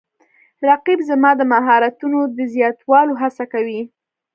رقیب 0.67 0.99
زما 1.09 1.31
د 1.37 1.41
مهارتونو 1.53 2.19
د 2.37 2.39
زیاتولو 2.53 3.13
هڅه 3.21 3.43
کوي 3.53 3.81